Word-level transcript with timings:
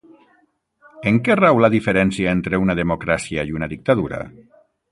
En 1.11 1.19
què 1.27 1.35
rau 1.41 1.61
la 1.65 1.69
diferència 1.75 2.33
entre 2.37 2.63
una 2.63 2.77
democràcia 2.81 3.47
i 3.51 3.57
una 3.59 3.69
dictadura? 3.75 4.23